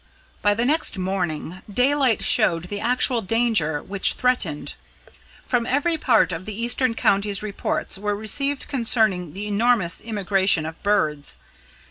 By 0.41 0.55
the 0.55 0.65
next 0.65 0.97
morning, 0.97 1.61
daylight 1.71 2.23
showed 2.23 2.69
the 2.69 2.79
actual 2.79 3.21
danger 3.21 3.83
which 3.83 4.13
threatened. 4.13 4.73
From 5.45 5.67
every 5.67 5.95
part 5.95 6.31
of 6.33 6.47
the 6.47 6.59
eastern 6.59 6.95
counties 6.95 7.43
reports 7.43 7.99
were 7.99 8.15
received 8.15 8.67
concerning 8.67 9.33
the 9.33 9.45
enormous 9.45 10.01
immigration 10.01 10.65
of 10.65 10.81
birds. 10.81 11.37